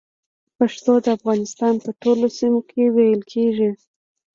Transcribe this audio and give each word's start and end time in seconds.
پښتو 0.57 0.93
د 1.03 1.07
افغانستان 1.17 1.73
په 1.83 1.89
ټولو 2.01 2.25
سيمو 2.37 2.61
کې 2.69 2.83
ویل 2.95 3.21
کېږي 3.33 3.69